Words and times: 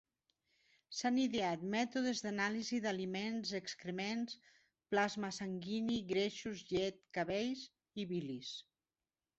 S'han 0.99 1.17
ideat 1.23 1.65
mètodes 1.73 2.21
d'anàlisi 2.27 2.79
d'aliments, 2.85 3.53
excrements, 3.61 4.35
plasma 4.95 5.33
sanguini, 5.41 6.01
greixos, 6.15 6.67
llet, 6.73 7.03
cabell 7.21 7.65
i 8.07 8.11
bilis. 8.15 8.59